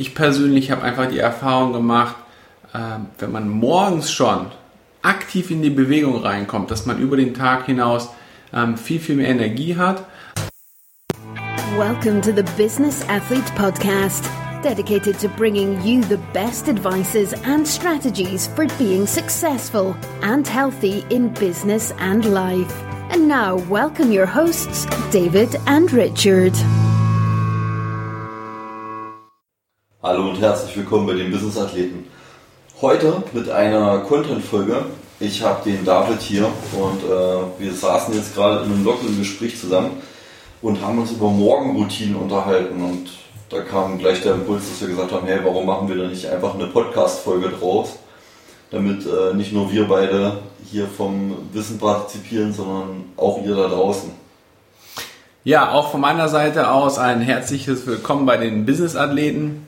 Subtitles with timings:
[0.00, 2.16] ich persönlich habe einfach die Erfahrung gemacht,
[2.72, 2.78] äh,
[3.18, 4.46] wenn man morgens schon
[5.02, 8.08] aktiv in die Bewegung reinkommt, dass man über den Tag hinaus
[8.54, 10.04] ähm, viel, viel mehr Energie hat.
[11.76, 14.24] Welcome to the Business Athlete Podcast,
[14.62, 21.28] dedicated to bringing you the best advices and strategies for being successful and healthy in
[21.34, 22.74] business and life.
[23.10, 26.54] And now, welcome your hosts, David and Richard.
[30.02, 32.06] Hallo und herzlich willkommen bei den Business Athleten.
[32.80, 34.86] Heute mit einer Content-Folge.
[35.20, 39.60] Ich habe den David hier und äh, wir saßen jetzt gerade in einem lockeren Gespräch
[39.60, 40.00] zusammen
[40.62, 43.10] und haben uns über Morgenroutinen unterhalten und
[43.50, 46.26] da kam gleich der Impuls, dass wir gesagt haben, hey, warum machen wir da nicht
[46.26, 47.96] einfach eine Podcast-Folge draus,
[48.70, 54.10] damit äh, nicht nur wir beide hier vom Wissen partizipieren, sondern auch ihr da draußen.
[55.44, 59.66] Ja, auch von meiner Seite aus ein herzliches Willkommen bei den Business-Athleten.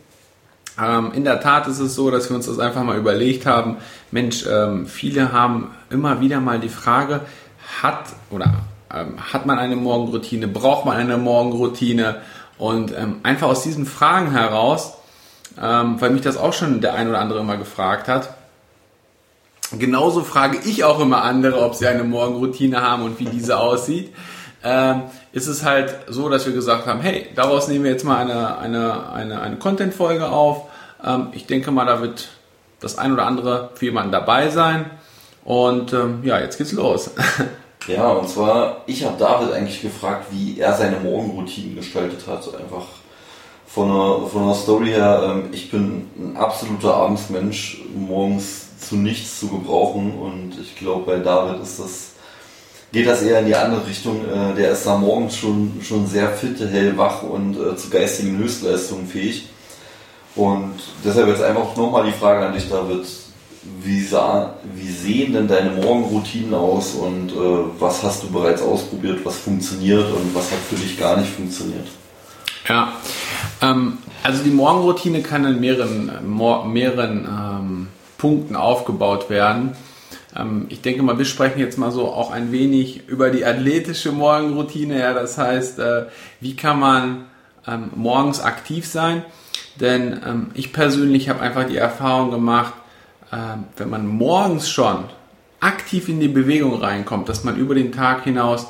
[0.80, 3.76] Ähm, in der Tat ist es so, dass wir uns das einfach mal überlegt haben.
[4.10, 7.20] Mensch, ähm, viele haben immer wieder mal die Frage,
[7.82, 8.52] hat oder
[8.92, 12.22] ähm, hat man eine Morgenroutine, braucht man eine Morgenroutine?
[12.58, 14.94] Und ähm, einfach aus diesen Fragen heraus,
[15.60, 18.34] ähm, weil mich das auch schon der ein oder andere immer gefragt hat,
[19.78, 24.14] genauso frage ich auch immer andere, ob sie eine Morgenroutine haben und wie diese aussieht.
[24.64, 28.18] Ähm, ist es halt so, dass wir gesagt haben, hey, daraus nehmen wir jetzt mal
[28.18, 30.68] eine, eine, eine, eine Content-Folge auf.
[31.04, 32.28] Ähm, ich denke mal, da wird
[32.80, 34.90] das ein oder andere für jemanden dabei sein.
[35.44, 37.10] Und ähm, ja, jetzt geht's los.
[37.88, 42.46] Ja, und zwar, ich habe David eigentlich gefragt, wie er seine Morgenroutinen gestaltet hat.
[42.54, 42.86] Einfach
[43.66, 49.40] von der, von der Story her, ähm, ich bin ein absoluter Abendsmensch, morgens zu nichts
[49.40, 52.11] zu gebrauchen und ich glaube, bei David ist das
[52.92, 54.20] geht das eher in die andere Richtung.
[54.28, 59.06] Äh, der ist da morgens schon, schon sehr fit, hellwach und äh, zu geistigen Höchstleistungen
[59.06, 59.48] fähig.
[60.34, 63.04] Und deshalb jetzt einfach nochmal die Frage an dich, David.
[63.80, 69.20] Wie, sah, wie sehen denn deine Morgenroutinen aus und äh, was hast du bereits ausprobiert,
[69.24, 71.86] was funktioniert und was hat für dich gar nicht funktioniert?
[72.68, 72.92] Ja,
[73.60, 76.10] ähm, also die Morgenroutine kann in mehreren,
[76.72, 77.88] mehreren ähm,
[78.18, 79.76] Punkten aufgebaut werden.
[80.36, 84.12] Ähm, ich denke mal, wir sprechen jetzt mal so auch ein wenig über die athletische
[84.12, 84.98] Morgenroutine.
[84.98, 86.06] Ja, das heißt, äh,
[86.40, 87.24] wie kann man
[87.66, 89.24] ähm, morgens aktiv sein?
[89.80, 92.74] Denn ähm, ich persönlich habe einfach die Erfahrung gemacht,
[93.78, 95.04] wenn man morgens schon
[95.58, 98.66] aktiv in die Bewegung reinkommt, dass man über den Tag hinaus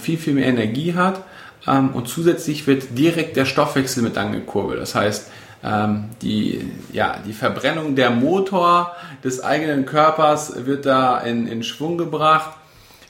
[0.00, 1.22] viel, viel mehr Energie hat
[1.66, 4.80] und zusätzlich wird direkt der Stoffwechsel mit angekurbelt.
[4.80, 5.30] Das heißt,
[5.64, 11.98] ähm, die, ja, die Verbrennung der Motor des eigenen Körpers wird da in, in Schwung
[11.98, 12.50] gebracht.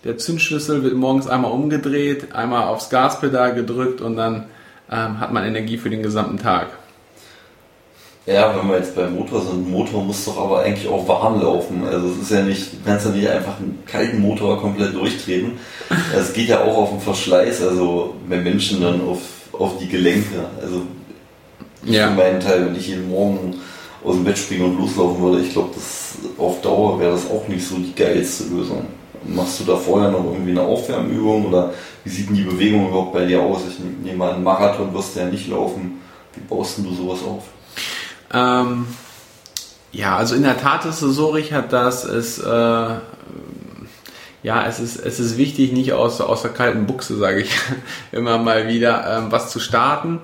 [0.04, 4.46] Der Zündschlüssel wird morgens einmal umgedreht, einmal aufs Gaspedal gedrückt und dann
[4.90, 6.68] ähm, hat man Energie für den gesamten Tag.
[8.26, 11.84] Ja, wenn wir jetzt beim Motor sind, Motor muss doch aber eigentlich auch warm laufen.
[11.84, 15.52] Also es ist ja nicht, du kannst ja nicht einfach einen kalten Motor komplett durchtreten.
[16.16, 19.18] Es geht ja auch auf den Verschleiß, also bei Menschen dann auf,
[19.52, 20.44] auf die Gelenke.
[20.62, 20.82] Also
[21.84, 22.08] ja.
[22.08, 23.54] für meinen Teil, wenn ich jeden Morgen
[24.04, 25.70] aus dem Bett springen und loslaufen würde, ich glaube,
[26.38, 28.86] auf Dauer wäre das auch nicht so die geilste Lösung.
[29.24, 31.72] Machst du da vorher noch irgendwie eine Aufwärmübung oder
[32.02, 33.60] wie sieht denn die Bewegung überhaupt bei dir aus?
[33.68, 36.00] Ich nehme mal einen Marathon wirst du ja nicht laufen.
[36.34, 37.44] Wie baust du sowas auf?
[38.32, 38.86] Ähm,
[39.92, 42.94] ja, also in der Tat ist es so, Richard, dass es äh,
[44.42, 47.50] ja, es ist, es ist wichtig, nicht aus, aus der kalten Buchse, sage ich
[48.12, 50.20] immer mal wieder, ähm, was zu starten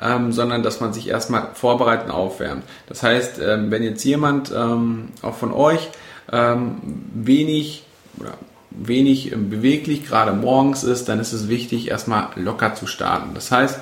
[0.00, 2.64] ähm, sondern dass man sich erstmal vorbereiten aufwärmt.
[2.86, 5.88] Das heißt, ähm, wenn jetzt jemand ähm, auch von euch
[6.32, 6.76] ähm,
[7.14, 7.84] wenig
[8.18, 8.34] oder
[8.70, 13.30] wenig beweglich gerade morgens ist, dann ist es wichtig, erstmal locker zu starten.
[13.34, 13.80] Das heißt,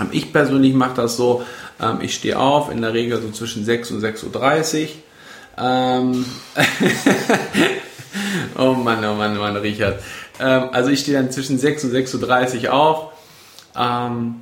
[0.00, 1.42] ähm, ich persönlich mache das so,
[1.80, 4.88] ähm, ich stehe auf, in der Regel so zwischen 6 und 6.30 Uhr.
[5.58, 6.26] Ähm
[8.58, 10.00] oh Mann, oh Mann, oh Mann, Richard.
[10.38, 13.12] Ähm, also ich stehe dann zwischen 6 und 6.30 Uhr auf.
[13.74, 14.34] Ähm, ähm,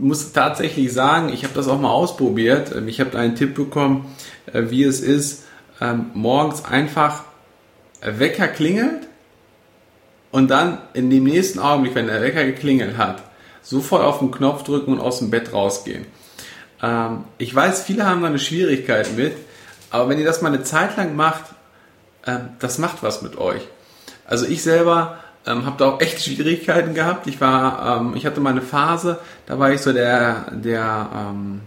[0.00, 2.74] muss tatsächlich sagen, ich habe das auch mal ausprobiert.
[2.74, 4.14] Ähm, ich habe einen Tipp bekommen,
[4.52, 5.44] äh, wie es ist,
[5.80, 7.24] ähm, morgens einfach
[8.00, 9.06] Wecker klingelt
[10.32, 13.22] und dann in dem nächsten Augenblick, wenn der Wecker geklingelt hat,
[13.62, 16.06] sofort auf den Knopf drücken und aus dem Bett rausgehen.
[17.38, 19.34] Ich weiß, viele haben da eine Schwierigkeit mit,
[19.90, 21.44] aber wenn ihr das mal eine Zeit lang macht,
[22.58, 23.62] das macht was mit euch.
[24.26, 27.26] Also ich selber ähm, habe da auch echt Schwierigkeiten gehabt.
[27.26, 31.60] Ich war, ähm, ich hatte mal eine Phase, da war ich so der, der, ähm,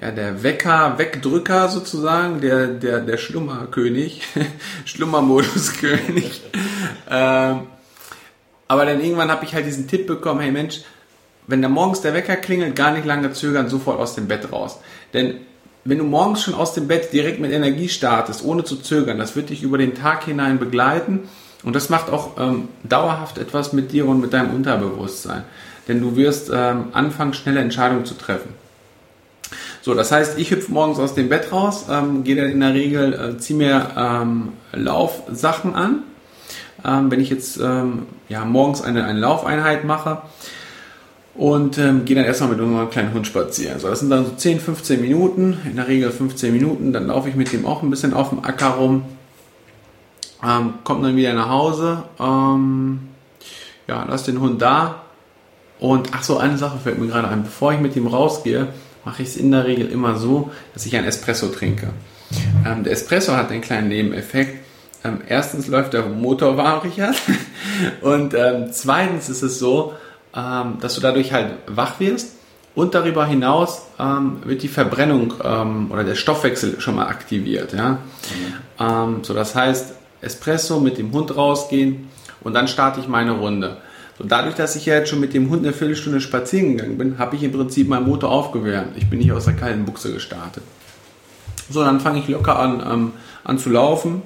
[0.00, 4.22] ja, der Wecker, Wegdrücker sozusagen, der, der, der Schlummerkönig,
[4.84, 6.42] Schlummermoduskönig.
[7.08, 7.60] ähm,
[8.66, 10.80] aber dann irgendwann habe ich halt diesen Tipp bekommen, hey Mensch,
[11.46, 14.78] wenn da morgens der Wecker klingelt, gar nicht lange zögern, sofort aus dem Bett raus.
[15.12, 15.40] Denn
[15.84, 19.34] wenn du morgens schon aus dem Bett direkt mit Energie startest, ohne zu zögern, das
[19.34, 21.28] wird dich über den Tag hinein begleiten
[21.62, 25.44] und das macht auch ähm, dauerhaft etwas mit dir und mit deinem Unterbewusstsein.
[25.88, 28.54] Denn du wirst ähm, anfangen, schnelle Entscheidungen zu treffen.
[29.82, 32.74] So, das heißt, ich hüpfe morgens aus dem Bett raus, ähm, gehe dann in der
[32.74, 36.02] Regel, äh, ziehe mir ähm, Laufsachen an.
[36.84, 40.22] Ähm, wenn ich jetzt ähm, ja, morgens eine, eine Laufeinheit mache,
[41.34, 43.78] und ähm, gehe dann erstmal mit unserem kleinen Hund spazieren.
[43.78, 46.92] So, das sind dann so 10, 15 Minuten, in der Regel 15 Minuten.
[46.92, 49.04] Dann laufe ich mit dem auch ein bisschen auf dem Acker rum,
[50.44, 53.08] ähm, komme dann wieder nach Hause, ähm,
[53.86, 55.02] ja, lass den Hund da.
[55.78, 57.42] Und ach so, eine Sache fällt mir gerade ein.
[57.42, 58.68] Bevor ich mit ihm rausgehe,
[59.04, 61.90] mache ich es in der Regel immer so, dass ich ein Espresso trinke.
[62.66, 64.64] Ähm, der Espresso hat einen kleinen Nebeneffekt.
[65.02, 67.16] Ähm, erstens läuft der Motor warm, Richard.
[68.02, 69.94] Und ähm, zweitens ist es so,
[70.36, 72.32] ähm, dass du dadurch halt wach wirst
[72.74, 77.72] und darüber hinaus ähm, wird die Verbrennung ähm, oder der Stoffwechsel schon mal aktiviert.
[77.72, 77.98] Ja?
[78.78, 79.24] Mhm.
[79.24, 82.08] So, das heißt, Espresso mit dem Hund rausgehen
[82.42, 83.78] und dann starte ich meine Runde.
[84.18, 87.18] So, dadurch, dass ich ja jetzt schon mit dem Hund eine Viertelstunde spazieren gegangen bin,
[87.18, 88.96] habe ich im Prinzip meinen Motor aufgewärmt.
[88.96, 90.62] Ich bin nicht aus der kalten Buchse gestartet.
[91.70, 93.12] So, dann fange ich locker an, ähm,
[93.44, 94.22] an zu laufen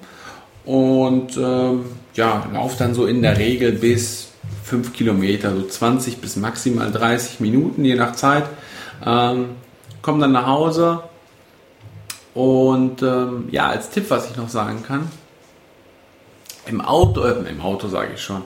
[0.65, 4.29] und ähm, ja, laufe dann so in der Regel bis
[4.65, 8.45] 5 Kilometer, so 20 bis maximal 30 Minuten, je nach Zeit.
[9.05, 9.51] Ähm,
[10.01, 11.01] komme dann nach Hause
[12.35, 15.09] und ähm, ja, als Tipp, was ich noch sagen kann,
[16.67, 18.43] im Auto, äh, im Auto sage ich schon,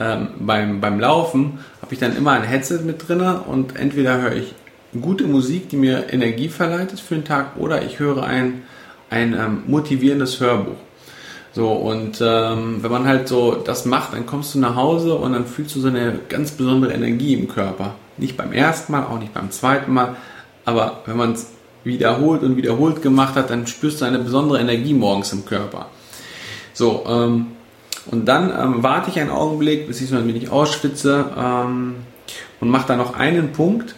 [0.00, 4.36] ähm, beim, beim Laufen habe ich dann immer ein Headset mit drin und entweder höre
[4.36, 4.54] ich
[5.00, 8.62] gute Musik, die mir Energie verleiht für den Tag, oder ich höre ein,
[9.10, 10.76] ein ähm, motivierendes Hörbuch.
[11.54, 15.34] So, und ähm, wenn man halt so das macht, dann kommst du nach Hause und
[15.34, 17.94] dann fühlst du so eine ganz besondere Energie im Körper.
[18.16, 20.16] Nicht beim ersten Mal, auch nicht beim zweiten Mal,
[20.64, 21.48] aber wenn man es
[21.84, 25.86] wiederholt und wiederholt gemacht hat, dann spürst du eine besondere Energie morgens im Körper.
[26.72, 27.48] So, ähm,
[28.06, 31.94] und dann ähm, warte ich einen Augenblick, bis ich so ein wenig ausschwitze ähm,
[32.60, 33.94] und mache dann noch einen Punkt.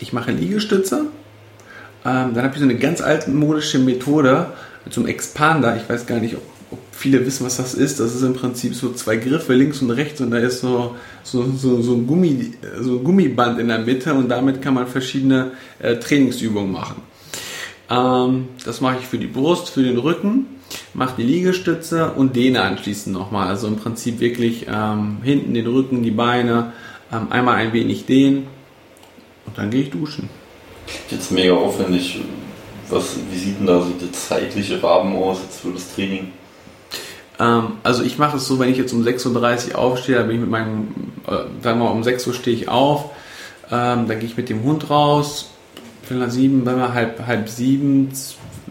[0.00, 1.06] Ich mache Liegestütze.
[2.04, 4.46] Ähm, dann habe ich so eine ganz altmodische Methode,
[4.96, 5.76] einem Expander.
[5.76, 8.00] Ich weiß gar nicht, ob, ob, viele wissen, was das ist.
[8.00, 11.44] Das ist im Prinzip so zwei Griffe links und rechts und da ist so, so,
[11.52, 15.52] so, so, ein, Gummi, so ein Gummiband in der Mitte und damit kann man verschiedene
[15.78, 17.02] äh, Trainingsübungen machen.
[17.90, 20.46] Ähm, das mache ich für die Brust, für den Rücken,
[20.94, 23.48] mache die Liegestütze und dehne anschließend nochmal.
[23.48, 26.72] Also im Prinzip wirklich ähm, hinten den Rücken, die Beine,
[27.12, 28.46] ähm, einmal ein wenig dehnen
[29.46, 30.28] und dann gehe ich duschen.
[31.10, 32.20] Jetzt mega aufwendig.
[32.88, 36.32] Was, wie sieht denn da so der zeitliche Rahmen aus jetzt für das Training?
[37.38, 40.36] Ähm, also ich mache es so, wenn ich jetzt um 6.30 Uhr aufstehe, dann bin
[40.36, 40.88] ich mit meinem,
[41.26, 41.30] äh,
[41.62, 43.10] sagen wir mal um 6 Uhr stehe ich auf,
[43.70, 45.48] ähm, dann gehe ich mit dem Hund raus,
[46.10, 48.10] nach sieben, wenn wir halb, halb sieben,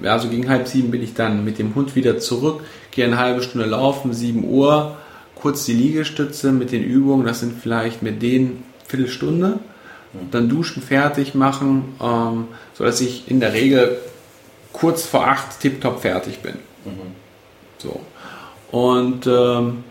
[0.03, 2.62] also gegen halb sieben bin ich dann mit dem Hund wieder zurück,
[2.92, 4.98] gehe eine halbe Stunde laufen, 7 Uhr,
[5.36, 9.59] kurz die Liegestütze mit den Übungen, das sind vielleicht mit denen Viertelstunde,
[10.31, 13.98] dann duschen, fertig machen, ähm, so dass ich in der Regel
[14.74, 16.56] kurz vor acht tiptop fertig bin.
[16.86, 17.15] Mhm.
[17.77, 18.01] So.
[18.71, 19.83] Und ähm,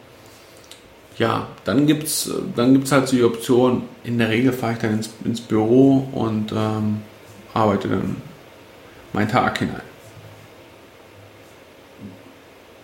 [1.18, 4.78] ja, dann gibt es dann gibt's halt so die Option, in der Regel fahre ich
[4.78, 7.02] dann ins, ins Büro und ähm,
[7.52, 8.16] arbeite dann
[9.12, 9.89] meinen Tag hinein.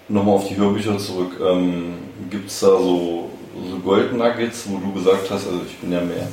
[0.09, 1.33] Nochmal auf die Hörbücher zurück.
[1.41, 1.95] Ähm,
[2.31, 3.31] gibt es da so,
[3.71, 6.29] so Gold Nuggets, wo du gesagt hast, also ich bin ja mehr,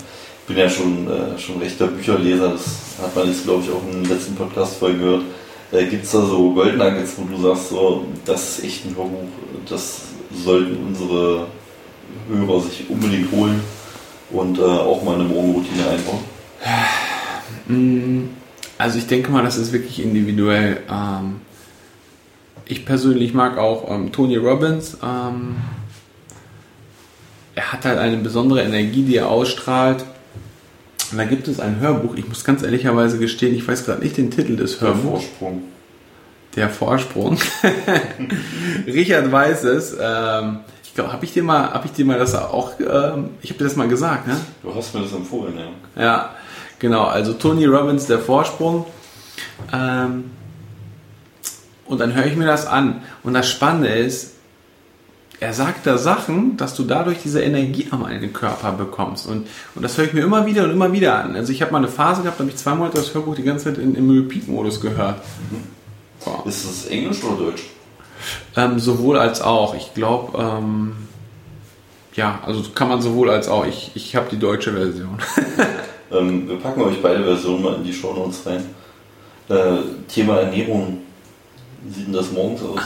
[0.47, 2.65] bin ja schon, äh, schon rechter Bücherleser, das
[3.01, 5.23] hat man jetzt glaube ich auch der letzten Podcast-Folge gehört
[5.73, 8.95] äh, Gibt es da so Gold Nuggets, wo du sagst, so, das ist echt ein
[8.95, 9.27] Hörbuch,
[9.67, 10.01] das
[10.31, 11.47] sollten unsere
[12.29, 13.61] Hörer sich unbedingt holen
[14.31, 16.23] und äh, auch mal eine Morgenroutine einbauen?
[17.67, 18.29] Mm,
[18.77, 20.81] also ich denke mal, das ist wirklich individuell.
[20.89, 21.41] Ähm,
[22.65, 24.97] ich persönlich mag auch ähm, Tony Robbins.
[25.03, 25.55] Ähm,
[27.55, 30.05] er hat halt eine besondere Energie, die er ausstrahlt.
[31.11, 34.17] Und da gibt es ein Hörbuch, ich muss ganz ehrlicherweise gestehen, ich weiß gerade nicht
[34.17, 35.03] den Titel des Hörbuchs.
[35.03, 35.63] Der Vorsprung.
[36.55, 37.37] Der Vorsprung.
[38.87, 39.95] Richard weiß es.
[39.99, 43.49] Ähm, ich glaube, habe ich dir mal, habe ich dir mal das auch, ähm, ich
[43.49, 44.37] habe dir das mal gesagt, ne?
[44.63, 46.03] Du hast mir das empfohlen, ja.
[46.03, 46.29] Ja,
[46.79, 47.05] genau.
[47.05, 48.85] Also Tony Robbins, der Vorsprung.
[49.71, 50.31] Ähm,
[51.85, 53.01] und dann höre ich mir das an.
[53.23, 54.33] Und das Spannende ist,
[55.39, 59.27] er sagt da Sachen, dass du dadurch diese Energie am einen Körper bekommst.
[59.27, 61.35] Und, und das höre ich mir immer wieder und immer wieder an.
[61.35, 63.65] Also ich habe mal eine Phase gehabt, da habe ich zweimal das Hörbuch die ganze
[63.65, 65.17] Zeit in, im Repeat-Modus gehört.
[65.51, 66.47] Mhm.
[66.47, 67.63] Ist das Englisch oder Deutsch?
[68.55, 69.75] Ähm, sowohl als auch.
[69.75, 70.93] Ich glaube, ähm,
[72.15, 73.65] ja, also kann man sowohl als auch.
[73.65, 75.17] Ich, ich habe die deutsche Version.
[76.11, 78.63] ähm, wir packen euch beide Versionen mal in die Show Notes rein.
[79.49, 80.99] Äh, Thema Ernährung.
[81.83, 82.79] Wie sieht denn das morgens aus?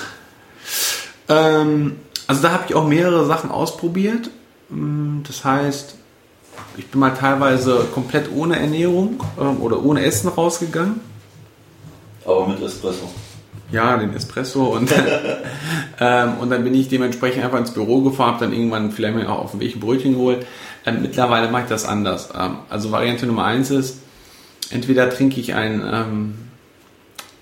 [1.30, 4.30] Ähm, also da habe ich auch mehrere Sachen ausprobiert.
[4.70, 5.96] Mm, das heißt,
[6.78, 11.00] ich bin mal teilweise komplett ohne Ernährung ähm, oder ohne Essen rausgegangen.
[12.26, 13.10] Aber mit Espresso.
[13.72, 14.92] Ja, den Espresso und,
[16.00, 19.40] ähm, und dann bin ich dementsprechend einfach ins Büro gefahren, habe dann irgendwann vielleicht auch
[19.40, 20.46] auf dem Weg ein Brötchen geholt.
[20.86, 22.30] Ähm, mittlerweile mache ich das anders.
[22.38, 24.00] Ähm, also Variante Nummer eins ist,
[24.70, 26.47] entweder trinke ich einen ähm,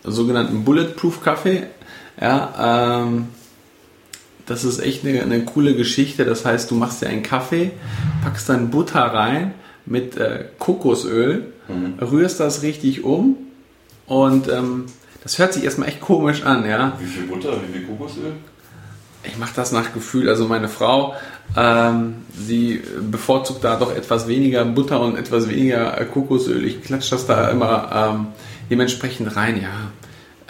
[0.05, 1.63] sogenannten Bulletproof Kaffee,
[2.19, 3.27] ja, ähm,
[4.45, 6.23] das ist echt eine, eine, coole Geschichte.
[6.23, 7.71] Das heißt, du machst dir einen Kaffee,
[8.23, 9.53] packst dann Butter rein
[9.85, 11.95] mit äh, Kokosöl, mhm.
[11.99, 13.37] rührst das richtig um
[14.05, 14.85] und ähm,
[15.23, 16.93] das hört sich erstmal echt komisch an, ja.
[16.99, 18.33] Wie viel Butter, wie viel Kokosöl?
[19.27, 20.29] Ich mache das nach Gefühl.
[20.29, 21.15] Also meine Frau,
[21.55, 26.65] ähm, sie bevorzugt da doch etwas weniger Butter und etwas weniger äh, Kokosöl.
[26.65, 28.27] Ich klatsche das da immer ähm,
[28.69, 29.91] dementsprechend rein, ja.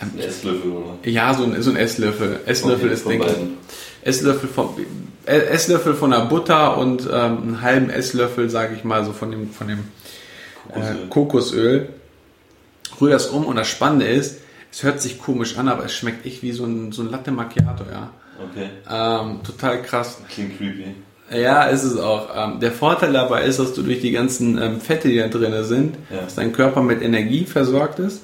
[0.01, 1.10] Ähm, ein Esslöffel, oder?
[1.10, 2.39] Ja, so ein, so ein Esslöffel.
[2.46, 4.08] Esslöffel ist, denke ich.
[4.08, 4.70] Esslöffel von,
[5.25, 9.32] äh, Esslöffel von der Butter und ähm, einen halben Esslöffel, sage ich mal, so von
[9.32, 9.79] dem, von dem
[10.70, 10.96] Kokosöl.
[10.96, 11.89] Äh, Kokosöl.
[13.01, 14.39] Rühr das um und das Spannende ist,
[14.72, 17.32] es hört sich komisch an, aber es schmeckt echt wie so ein, so ein Latte
[17.32, 18.12] Macchiato, ja.
[18.42, 18.70] Okay.
[18.89, 20.20] Ähm, total krass.
[20.30, 20.96] Klingt creepy.
[21.32, 22.30] Ja, ist es auch.
[22.36, 25.63] Ähm, der Vorteil dabei ist, dass du durch die ganzen ähm, Fette, die da drin
[25.63, 26.22] sind, ja.
[26.22, 28.22] dass dein Körper mit Energie versorgt ist,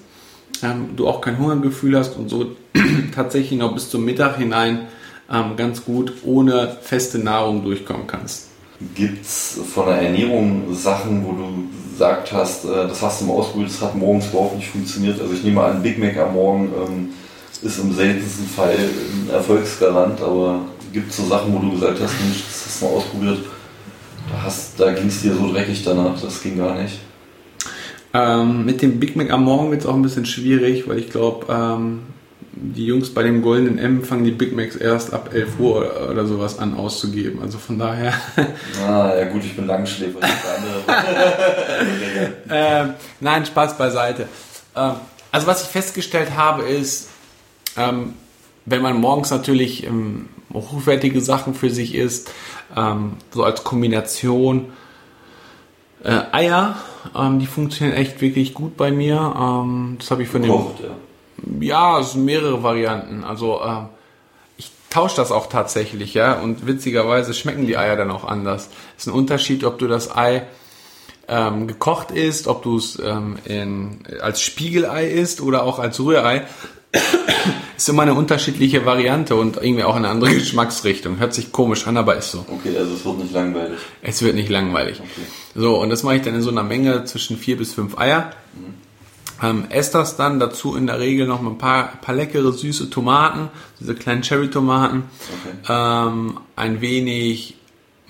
[0.61, 2.55] ähm, du auch kein Hungergefühl hast und so
[3.15, 4.87] tatsächlich noch bis zum Mittag hinein
[5.31, 8.49] ähm, ganz gut ohne feste Nahrung durchkommen kannst.
[8.95, 13.33] Gibt es von der Ernährung Sachen, wo du gesagt hast, äh, das hast du mal
[13.33, 15.19] ausprobiert, das hat morgens überhaupt nicht funktioniert?
[15.19, 17.09] Also ich nehme an, Big Mac am Morgen ähm,
[17.61, 22.19] ist im seltensten Fall ein Erfolgsgarant, aber gibt es so Sachen, wo du gesagt hast,
[22.21, 23.39] Mensch, das hast du mal ausprobiert,
[24.29, 26.99] da, da ging es dir so dreckig danach, das ging gar nicht?
[28.13, 31.09] Ähm, mit dem Big Mac am Morgen wird es auch ein bisschen schwierig, weil ich
[31.09, 32.01] glaube, ähm,
[32.53, 36.09] die Jungs bei dem Goldenen M fangen die Big Macs erst ab 11 Uhr oder,
[36.09, 37.41] oder sowas an auszugeben.
[37.41, 38.13] Also von daher.
[38.85, 40.19] ah, ja gut, ich bin Langschläfer.
[42.49, 42.87] äh,
[43.21, 44.27] nein, Spaß beiseite.
[44.75, 44.95] Ähm,
[45.31, 47.10] also was ich festgestellt habe ist,
[47.77, 48.13] ähm,
[48.65, 52.31] wenn man morgens natürlich ähm, hochwertige Sachen für sich isst,
[52.75, 54.71] ähm, so als Kombination
[56.03, 56.75] äh, Eier,
[57.15, 59.35] ähm, die funktionieren echt wirklich gut bei mir.
[59.37, 60.51] Ähm, das habe ich von dem.
[60.51, 60.89] Kocht, ja.
[61.59, 63.23] Ja, es sind mehrere Varianten.
[63.23, 63.83] Also äh,
[64.57, 66.39] ich tausche das auch tatsächlich, ja.
[66.39, 68.69] Und witzigerweise schmecken die Eier dann auch anders.
[68.97, 70.43] Es ist ein Unterschied, ob du das Ei
[71.27, 73.37] ähm, gekocht isst, ob du es ähm,
[74.21, 76.45] als Spiegelei isst oder auch als Rührei.
[77.77, 81.19] ist immer eine unterschiedliche Variante und irgendwie auch eine andere Geschmacksrichtung.
[81.19, 82.45] Hört sich komisch an, aber ist so.
[82.47, 83.79] Okay, also es wird nicht langweilig.
[84.01, 84.99] Es wird nicht langweilig.
[84.99, 85.27] Okay.
[85.55, 88.31] So, und das mache ich dann in so einer Menge zwischen vier bis fünf Eier.
[88.53, 88.81] Mhm.
[89.43, 92.91] Ähm, esse das dann dazu in der Regel noch mal ein paar, paar leckere süße
[92.91, 95.73] Tomaten, diese kleinen Cherry-Tomaten, okay.
[96.07, 97.55] ähm, ein wenig,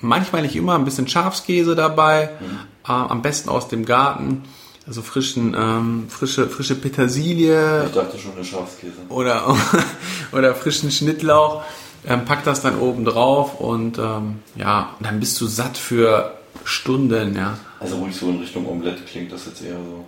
[0.02, 2.60] manchmal nicht immer, ein bisschen Schafskäse dabei, mhm.
[2.86, 4.44] äh, am besten aus dem Garten,
[4.88, 7.86] also frischen, ähm, frische, frische Petersilie.
[7.86, 8.94] Ich dachte schon eine Schafskäse.
[9.10, 9.56] Oder,
[10.32, 11.64] oder frischen Schnittlauch.
[12.06, 16.34] Ähm, pack das dann oben drauf und ähm, ja, dann bist du satt für
[16.64, 17.60] Stunden, ja.
[17.80, 20.06] Also ruhig so in Richtung Omelette klingt das jetzt eher so.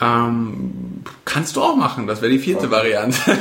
[0.00, 2.70] Ähm, kannst du auch machen, das wäre die vierte okay.
[2.70, 3.18] Variante.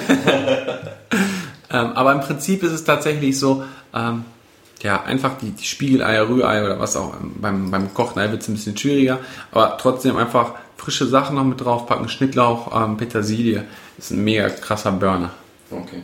[1.69, 3.63] ähm, aber im Prinzip ist es tatsächlich so,
[3.93, 4.25] ähm,
[4.83, 7.13] ja, einfach die, die Spiegeleier, Rührei oder was auch.
[7.39, 9.19] Beim, beim Kochen wird es ein bisschen schwieriger,
[9.51, 12.09] aber trotzdem einfach frische Sachen noch mit draufpacken.
[12.09, 13.65] Schnittlauch, ähm, Petersilie
[13.97, 15.31] ist ein mega krasser Burner.
[15.69, 16.03] Okay.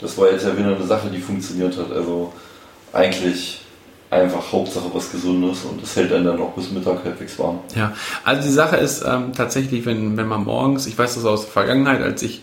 [0.00, 1.92] Das war jetzt ja wieder eine Sache, die funktioniert hat.
[1.92, 2.32] Also
[2.92, 3.60] eigentlich
[4.10, 7.60] einfach Hauptsache was Gesundes und es hält einen dann auch bis Mittag halbwegs warm.
[7.74, 7.92] Ja,
[8.24, 11.52] also die Sache ist ähm, tatsächlich, wenn, wenn man morgens, ich weiß das aus der
[11.52, 12.42] Vergangenheit, als ich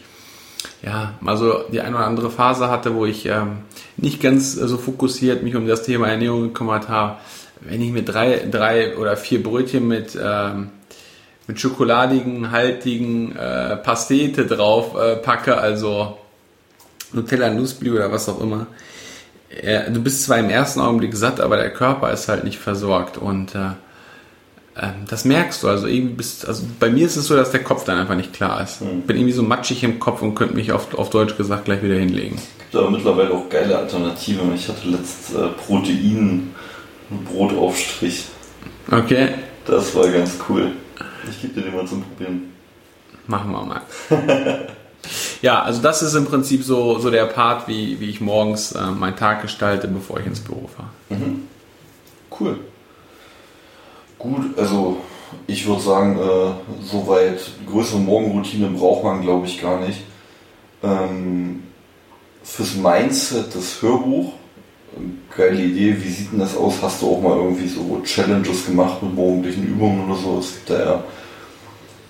[0.83, 3.59] ja mal so die eine oder andere Phase hatte, wo ich ähm,
[3.97, 7.17] nicht ganz so fokussiert mich um das Thema Ernährung gekümmert habe,
[7.61, 10.69] wenn ich mir drei, drei oder vier Brötchen mit ähm,
[11.47, 16.17] mit schokoladigen, haltigen äh, Pastete drauf äh, packe, also
[17.13, 18.67] Nutella Nussbli oder was auch immer,
[19.89, 23.53] du bist zwar im ersten Augenblick satt, aber der Körper ist halt nicht versorgt und
[23.53, 23.71] äh,
[24.75, 25.67] äh, das merkst du.
[25.67, 28.33] Also irgendwie bist, also bei mir ist es so, dass der Kopf dann einfach nicht
[28.33, 28.81] klar ist.
[28.81, 29.01] Mhm.
[29.01, 31.95] Bin irgendwie so matschig im Kopf und könnte mich auf, auf Deutsch gesagt gleich wieder
[31.95, 32.35] hinlegen.
[32.35, 34.53] Es gibt aber mittlerweile auch geile Alternativen.
[34.55, 36.53] Ich hatte letzt äh, Protein
[37.09, 38.25] Brotaufstrich.
[38.89, 39.29] Okay.
[39.65, 40.71] Das war ganz cool.
[41.29, 42.51] Ich gebe dir den mal zum Probieren.
[43.27, 43.81] Machen wir mal.
[45.41, 48.87] ja, also das ist im Prinzip so, so der Part, wie, wie ich morgens äh,
[48.87, 50.89] meinen Tag gestalte, bevor ich ins Büro fahre.
[51.09, 51.43] Mhm.
[52.39, 52.59] Cool.
[54.21, 54.97] Gut, also
[55.47, 60.01] ich würde sagen, äh, soweit größere Morgenroutine braucht man, glaube ich, gar nicht.
[60.83, 61.63] Ähm,
[62.43, 64.33] fürs Mindset das Hörbuch,
[65.35, 65.95] geile Idee.
[66.03, 66.75] Wie sieht denn das aus?
[66.81, 70.37] Hast du auch mal irgendwie so Challenges gemacht mit morgendlichen Übungen oder so?
[70.39, 71.03] Es gibt da ja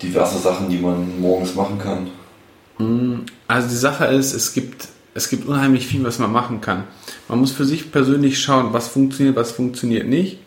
[0.02, 2.10] diverse Sachen, die man morgens machen kann.
[3.48, 6.84] Also die Sache ist, es gibt, es gibt unheimlich viel, was man machen kann.
[7.28, 10.38] Man muss für sich persönlich schauen, was funktioniert, was funktioniert nicht.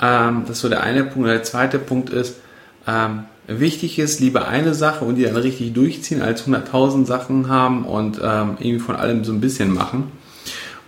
[0.00, 1.28] Ähm, das ist so der eine Punkt.
[1.28, 2.36] Der zweite Punkt ist,
[2.86, 7.84] ähm, wichtig ist, lieber eine Sache und die dann richtig durchziehen, als 100.000 Sachen haben
[7.84, 10.12] und ähm, irgendwie von allem so ein bisschen machen.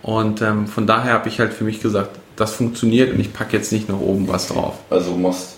[0.01, 3.57] Und ähm, von daher habe ich halt für mich gesagt, das funktioniert und ich packe
[3.57, 4.75] jetzt nicht noch oben was drauf.
[4.89, 5.57] Also du machst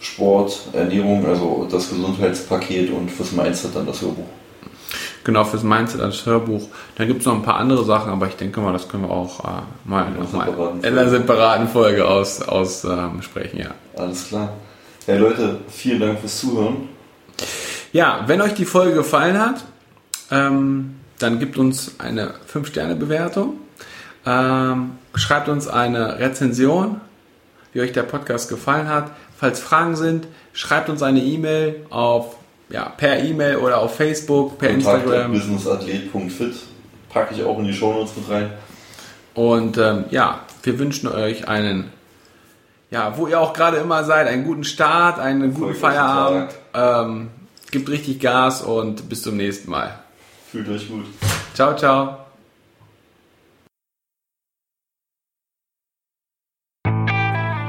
[0.00, 4.24] Sport, Ernährung, also das Gesundheitspaket und fürs Mindset dann das Hörbuch.
[5.22, 6.68] Genau, fürs Mindset als Hörbuch.
[6.96, 9.10] Dann gibt es noch ein paar andere Sachen, aber ich denke mal, das können wir
[9.10, 10.06] auch äh, mal
[10.82, 13.70] in einer separaten Folge aus, aus ähm, sprechen, ja.
[13.96, 14.54] Alles klar.
[15.06, 16.88] Ja Leute, vielen Dank fürs Zuhören.
[17.92, 19.64] Ja, wenn euch die Folge gefallen hat,
[20.30, 23.54] ähm, dann gebt uns eine 5-Sterne-Bewertung.
[24.24, 27.00] Ähm, schreibt uns eine Rezension,
[27.72, 29.10] wie euch der Podcast gefallen hat.
[29.36, 32.36] Falls Fragen sind, schreibt uns eine E-Mail auf
[32.70, 35.32] ja, per E-Mail oder auf Facebook, per Kontakt Instagram.
[35.32, 36.54] businessathlet.fit
[37.08, 38.52] packe ich auch in die Shownotes mit rein.
[39.34, 41.92] Und ähm, ja, wir wünschen euch einen,
[42.90, 46.52] ja, wo ihr auch gerade immer seid, einen guten Start, einen guten Feierabend.
[46.74, 47.30] Ähm,
[47.70, 49.98] gibt richtig Gas und bis zum nächsten Mal.
[50.50, 51.04] Fühlt euch gut.
[51.54, 52.16] Ciao, ciao.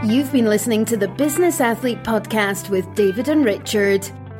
[0.03, 4.11] You've been listening to the Business Athlete Podcast with David and Richard.